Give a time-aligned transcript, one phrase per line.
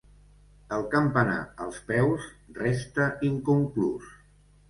[0.77, 2.25] El campanar, als peus,
[2.61, 4.09] resta inconclús.